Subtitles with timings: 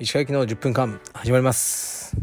[0.00, 2.16] 石垣の10分間始まります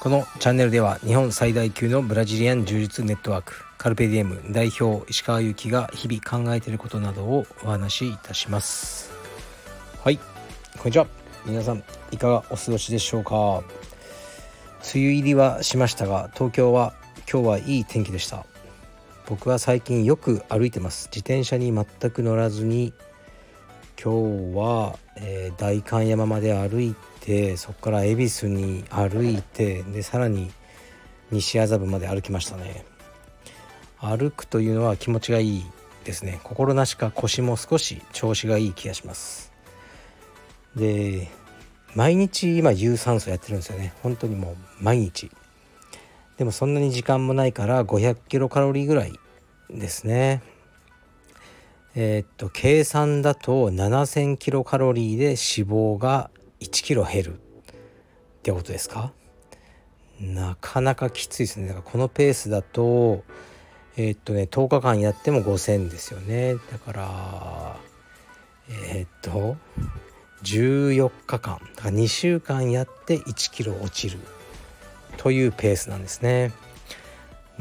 [0.00, 0.98] このチャンネルでは。
[0.98, 9.12] 日本最大級のブラジリアン柔術ネットワークカルペディエム代表石川祐希が日々考えていることなどをお話しいたします。
[10.02, 10.24] はいこ
[10.82, 11.06] んにちは。
[11.46, 13.62] 皆さんいかがお過ごしでしょうか？
[14.92, 16.94] 梅雨入りはしましたが東京は
[17.32, 18.44] 今日はいい天気でした。
[19.32, 21.06] 僕は最近よく歩いてます。
[21.06, 22.92] 自転車に全く乗らずに
[23.98, 30.52] 今日は、えー、代官山まで歩いてそこから恵比寿に歩いてでさらに
[31.30, 32.84] 西麻布まで歩きましたね。
[34.00, 35.64] 歩くというのは気持ちがいい
[36.04, 36.38] ですね。
[36.42, 39.50] 心なしか腰も少し調子がいい気がします。
[40.76, 41.30] で
[41.94, 43.94] 毎日今有酸素やってるんですよね。
[44.02, 45.30] 本当にもう毎日。
[46.36, 49.12] でもそんなに時間もないから500キロカロリーぐらい
[49.72, 50.42] ですね。
[51.94, 57.34] えー、っと計算だと7000キロカロリーで脂肪が1キロ減る。
[57.34, 57.38] っ
[58.42, 59.12] てことですか？
[60.20, 61.68] なかなかきついですね。
[61.68, 63.24] だからこのペースだと
[63.96, 66.54] えー、っとね10日間やっても5000ですよね。
[66.54, 67.76] だから
[68.68, 69.56] えー、っと
[70.44, 71.60] 14日間。
[71.76, 74.18] だから2週間やって1キロ落ちる。
[75.18, 76.52] というペースなんですね。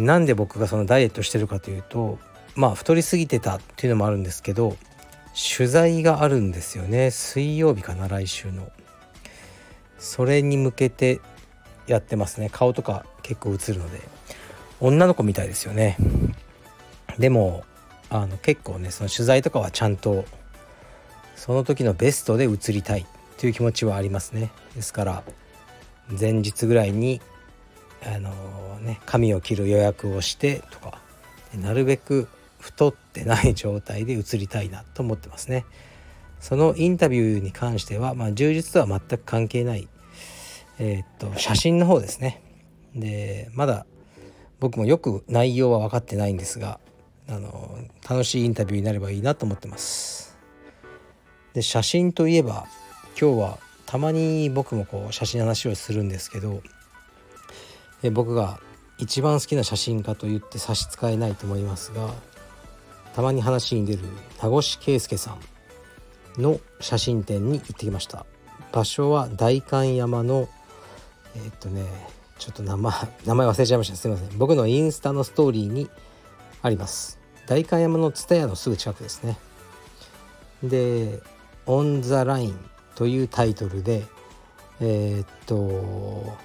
[0.02, 2.20] なんで僕がそのダイエットしてるかというと
[2.56, 4.76] まあ太りすぎてたっていうのもあるんですけど
[5.56, 7.12] 取材があるんですよね。
[7.12, 8.70] 水曜日かな来週の。
[9.98, 11.22] それに向けて
[11.88, 12.50] やってますね。
[12.52, 14.02] 顔とか結構映るので。
[14.82, 15.96] 女の子みたいですよね。
[17.20, 17.64] でも
[18.10, 20.26] あの結構ねその取材とかはちゃんと
[21.36, 23.06] その時のベストで映りたい
[23.38, 24.52] という気持ちはありますね。
[24.76, 25.24] ですから
[26.20, 27.22] 前日ぐらいに
[28.04, 28.32] あの
[28.82, 31.00] ね髪を切る予約をしてとか
[31.56, 32.28] なるべく
[32.60, 35.66] 太ってない状態で移りたいなと思ってますね。
[36.40, 39.88] そのインタビューに関しては、まあ、充実とは全く関係ない、
[40.80, 42.42] えー、っと写真の方ですね。
[42.96, 43.86] でまだ
[44.60, 46.80] 僕もよく内容は分かってないんですが
[47.30, 47.78] あの
[48.08, 50.38] 楽しいインタビューになればいいなと思ってます。
[51.54, 52.66] で写真といえば
[53.20, 56.62] 今日はたまに僕もこう写真の話をするんですけど
[58.04, 58.60] え僕が
[58.98, 62.14] 一番好きな写真家と言って差し支えないと思いますが
[63.16, 64.00] たまに話に出る
[64.42, 65.38] 名越圭介さ
[66.38, 68.26] んの写真展に行ってきました。
[68.72, 70.48] 場所は代官山の
[71.36, 71.84] えー、っとね
[72.40, 72.94] ちょっと名前
[73.26, 73.96] 名前忘れちゃいました。
[73.98, 74.38] すいません。
[74.38, 75.90] 僕のインスタのストーリーに
[76.62, 77.20] あります。
[77.48, 79.38] 代官山の蔦屋のすぐ近くですね。
[80.64, 81.22] で
[81.66, 82.60] 「オン・ザ・ライン」
[82.96, 84.06] というタイトルで
[84.80, 86.38] えー、っと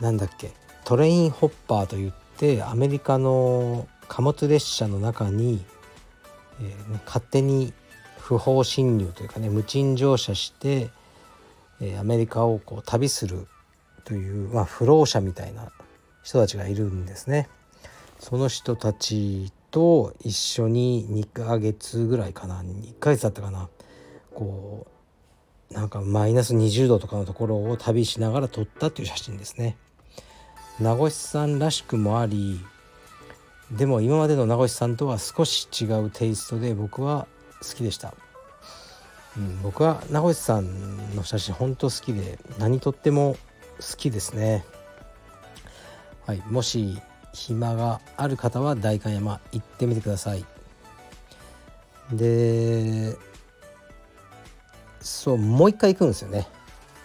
[0.00, 0.52] なんだっけ。
[0.88, 5.62] トレインホッパーといってアメリカの貨物列車の中に
[6.60, 7.72] えーね、勝手に
[8.18, 10.90] 不法侵入というかね無賃乗車して、
[11.80, 13.46] えー、アメリカをこう旅する
[14.04, 15.70] という、まあ、不老者みたいな
[16.22, 17.48] 人たちがいるんですね。
[18.18, 23.68] その人たちと一緒に2ヶ月ぐらいかな1ヶ月だったかな
[24.34, 24.88] こ
[25.70, 29.76] うなんかマイナス20度とかのところを旅しながら撮ったっていう写真ですね。
[30.80, 32.60] 名越さんらしくもあり
[33.70, 37.26] でも今までの名越さんとは少し違うテイストで僕は
[37.60, 38.14] 好きでした、
[39.36, 43.36] うん、僕は名越さんの写真本当好きで何とっても
[43.78, 44.64] 好きですね。
[46.26, 47.00] はいもし
[47.32, 50.44] 暇がある方は代官山行ってみてください。
[52.12, 53.16] で
[55.00, 56.48] そうもう一回行くんですよね、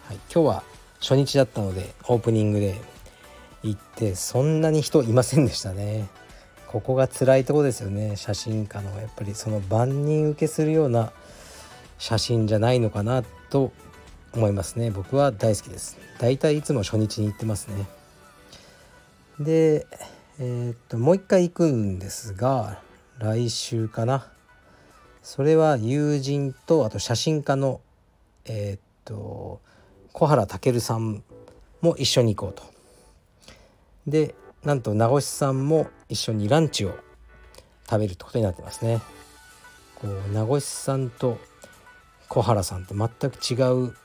[0.08, 0.64] はい、今日は
[1.00, 2.82] 初日だったのでオープニングで
[3.64, 6.08] 行ってそんなに人いませんでしたね。
[6.68, 8.16] ここが辛いとこですよね。
[8.16, 11.14] 写真家のやっぱりその万人受けするような
[11.98, 13.72] 写真じゃないのかなと
[14.34, 14.92] 思いますね。
[14.92, 15.98] 僕は大好きです。
[16.20, 17.88] だいたいいつも初日に行ってますね。
[19.40, 19.88] で
[20.40, 22.82] えー、っともう一回行くんですが
[23.20, 24.28] 来週かな。
[25.22, 27.80] それは友人とあと写真家の
[28.46, 29.62] えー、っと
[30.12, 31.24] 小原健さん
[31.82, 32.73] も一緒に行こうと。
[34.08, 36.96] でなんと名越さんも一緒にランチを
[37.90, 39.02] 食べるってことになってますね。
[39.96, 41.38] こう名越さんと
[42.28, 43.54] 小原さんと全く違
[43.86, 43.96] う、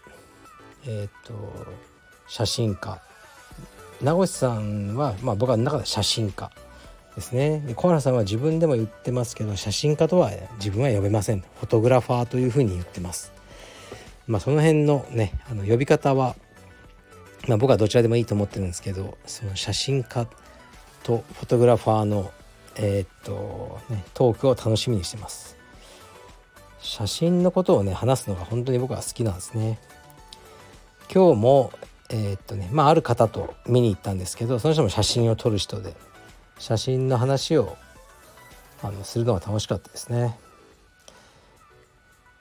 [0.86, 1.34] えーと、
[2.28, 3.00] 写真家
[4.00, 6.50] 名越さんは、まあ、僕は中で写真家
[7.16, 13.32] ですねで小原さんは自分でも言ってますけど写真家とは自分は呼べませんフォトグラファーというふうに言ってます。
[14.26, 16.36] まあ、その辺のねあの呼び方は、
[17.46, 20.26] まあ、僕はどちらでもいいと思ってるんですけどその写真家
[21.02, 22.32] とフォトグラファーの、
[22.76, 25.56] えー、っとねトークを楽しみにしてます。
[26.80, 29.78] 写真のことをね話すのが本当に僕は好きなんですね。
[31.12, 31.72] 今日も
[32.10, 35.94] えー、っとねまあある方と見に行ったんですけどその人も写真を撮る人で
[36.58, 37.76] 写真の話を
[38.82, 40.38] あのするのが楽しかったですね。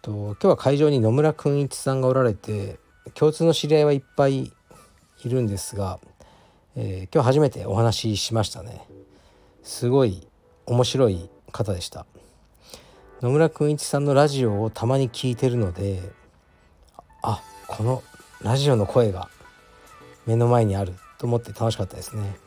[0.02, 2.80] と今日は会場に野村君一さんがおられて
[3.14, 4.54] 共通の知り合いはいっぱい
[5.24, 6.00] いるんですが、
[6.76, 8.86] えー、今日初めてお話ししましたね。
[9.64, 10.28] すごい
[10.66, 12.06] 面白い方でした。
[13.22, 16.02] 野村君一さんのラジオをたまに聞いてるので
[17.24, 18.04] あこの
[18.44, 19.30] ラジオの声が
[20.28, 22.38] 目の前にあると思って楽しかったですね。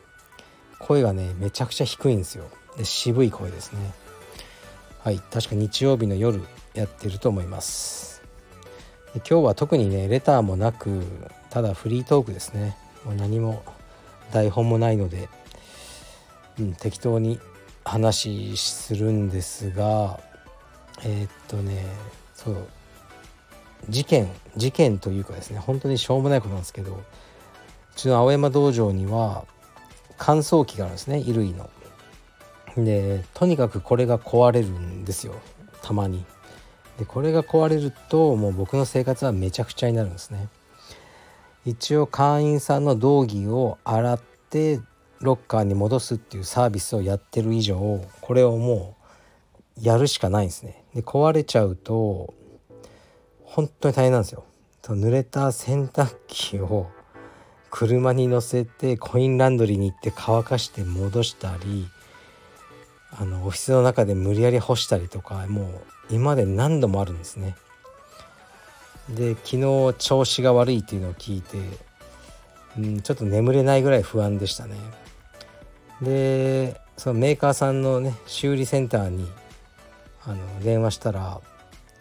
[0.79, 2.45] 声がねめちゃくちゃ低いんですよ。
[2.77, 3.79] で渋い声ですね。
[4.99, 6.41] はい確か日曜日の夜
[6.73, 8.23] やってると思います。
[9.13, 11.03] で今日は特にねレターもなく
[11.51, 12.75] ただフリートークですね
[13.05, 13.63] もう何も
[14.31, 15.29] 台本もないので、
[16.59, 17.39] うん、適当に
[17.83, 20.19] 話するんですが
[21.03, 21.85] えー、っとね
[22.33, 22.67] そう
[23.89, 27.03] 事件事件というかですね本当にしょうもないことなんですけどう
[27.95, 29.45] ちの青山道場には
[30.17, 31.69] 乾燥機があるんですね衣類の。
[32.77, 35.35] でとにかくこれが壊れるんですよ
[35.81, 36.23] たまに。
[36.97, 40.47] でこれが壊れるともう僕の生活はめちゃくちゃになるんですね
[41.65, 44.79] 一応会員さんの道着を洗って
[45.19, 48.95] ロッカーに戻すっていうサービスをやってる以上これをも
[49.77, 52.33] うやるしかないんですねで壊れちゃうと
[53.43, 54.45] 本当に大変なんですよ
[54.83, 56.89] 濡れた洗濯機を
[57.69, 61.87] 車に乗せてコインランドリーに行って乾かして戻したり
[63.11, 67.55] あのオフィスの中で無理やり干したりとかもう今まで何度もあるんですね。
[69.15, 71.57] で昨日調子が悪いっていうのを聞いて、
[72.77, 74.75] うん、ちょっと眠れないぐらい不安でしたね。
[76.01, 79.29] でそのメーカーさんのね修理センターに
[80.23, 81.41] あの電話したら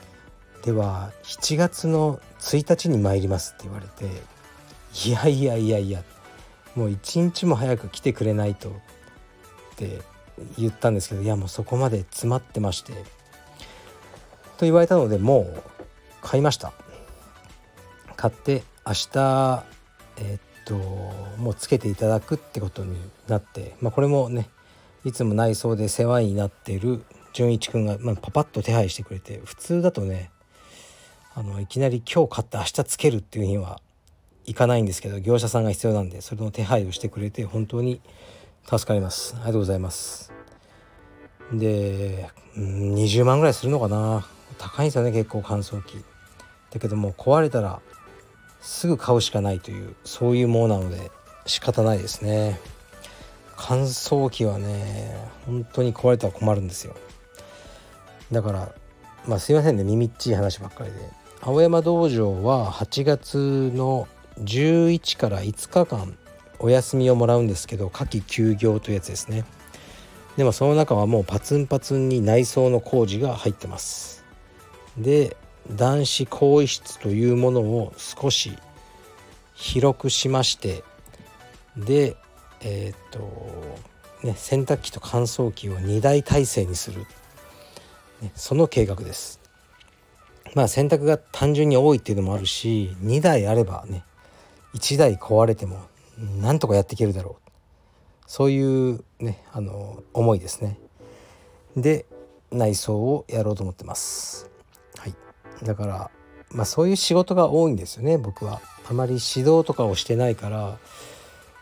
[0.65, 4.23] 「では7月の1日に参ります」って言われて
[5.07, 6.03] 「いやいやいやいや
[6.75, 8.73] もう一日も早く来てくれないと」っ
[9.77, 10.01] て
[10.59, 15.63] 言ったんですけどいやもうそこまで詰まってましてと言われたのでもう
[16.23, 16.73] 買いました
[18.21, 19.65] 買って明日
[20.19, 20.75] えー、っと
[21.39, 24.51] もうつけていただくってことになって、まあ、これもね
[25.07, 27.03] いつも内装で世話になっている
[27.33, 30.31] 純一くんが、まあ、パパッと手配してくれて普通だとね
[31.35, 33.81] あのいきなり今日買って明日つけるっていうには
[34.45, 38.03] いかないんですけど業者さんが必要なんでそれの手配をしてくれて本当に
[38.67, 39.33] 助かります。
[39.37, 40.31] ありがとうございます。
[41.55, 44.27] で、うん、20万ぐらいするのかな。
[44.59, 46.05] 高いんですよね結構乾燥機。
[46.71, 47.81] だけども壊れたら
[48.61, 51.11] すぐ買うしかないというそういうものなので
[51.47, 52.61] 仕方ないですね。
[53.57, 55.17] 乾燥機はね
[55.47, 56.97] 本当に壊れたら困るんですよ。
[58.33, 58.73] だから
[59.27, 60.97] まあすいませんね耳っちい話ばっかりで。
[61.43, 64.07] 青山道場は8月の
[64.41, 66.17] 11から5日間
[66.59, 69.45] お休みをもらうんですけど夏季休業というやつですね。
[70.37, 74.25] でもその中はもうパツンパツンに内装の工事が入ってます。
[74.97, 75.37] で
[75.69, 78.57] 男子更衣室というものを少し
[79.55, 80.83] 広くしまして
[81.77, 82.17] で
[82.63, 87.07] えー、っとね洗濯機と乾燥機を2台体制にする、
[88.21, 89.41] ね、その計画です。
[90.55, 94.03] まあ洗濯が単純に多いっていうのもあるし2台あればね
[94.75, 95.81] 1台壊れても
[96.19, 97.51] なんとかやっていけるだろう。
[98.27, 100.79] そういうねあの思いですね。
[101.77, 102.07] で
[102.51, 104.51] 内装をやろうと思ってます。
[105.63, 106.11] だから
[106.53, 108.61] まあそういう仕事が多いんですよね僕は。
[108.89, 110.77] あまり指導とかをしてないから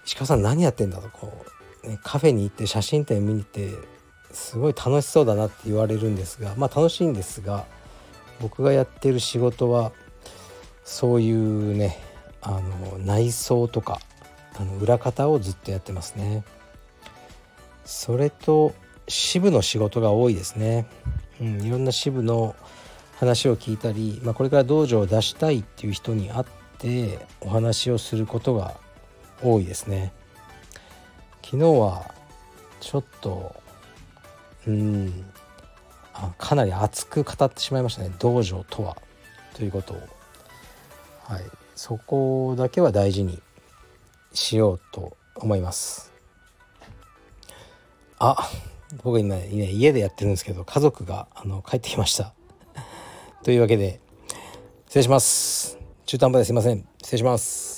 [0.07, 1.45] 石川さん何やってんだとこ
[1.85, 3.75] う、ね、カフェに行って写真展見に行って
[4.33, 7.67] すごい楽しそうだなって言われるんですがまあ楽しいんですが
[8.40, 9.93] 僕がやってる仕事は
[10.85, 11.99] そういうね
[12.40, 14.00] あの内装とか
[14.59, 16.45] あの裏方をずっとやってますね。
[17.85, 18.75] それと
[19.07, 20.87] 支部の仕事が多いですね、
[21.40, 22.55] うん、いろんな支部の
[23.19, 26.47] 話を聞いたり、まあ、これから道場を出したいっていう人に会っ
[26.79, 28.77] てお話をすることが
[29.43, 30.13] 多いですね。
[31.45, 32.15] 昨日は
[32.81, 33.57] ちょっと
[34.67, 35.25] うん
[36.15, 38.13] あかなり熱く語ってしまいましたね。
[38.19, 38.97] 道場とは。
[39.55, 39.97] ということを。
[41.25, 41.45] はい。
[41.75, 43.41] そこだけは大事に
[44.33, 46.13] しようと思います。
[48.21, 48.49] あ
[49.03, 52.35] 僕今、ね、家でやってるんですけど家族があの帰ってきました。
[53.42, 54.00] というわけで
[54.87, 55.78] 失礼します。
[56.07, 56.87] 中途半端ですいません。
[57.02, 57.77] 失礼します。